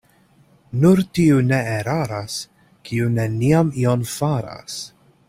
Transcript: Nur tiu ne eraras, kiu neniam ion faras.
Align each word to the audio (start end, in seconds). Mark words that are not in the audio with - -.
Nur 0.85 1.01
tiu 1.17 1.35
ne 1.49 1.59
eraras, 1.75 2.39
kiu 2.89 3.13
neniam 3.19 3.71
ion 3.83 4.09
faras. 4.17 4.81